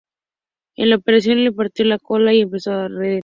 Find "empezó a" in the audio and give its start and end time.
2.41-2.85